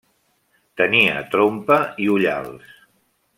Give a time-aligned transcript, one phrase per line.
[0.81, 2.73] Tenia trompa i ullals.